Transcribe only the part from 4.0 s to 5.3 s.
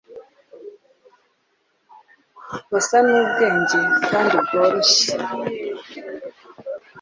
kandi bworoshye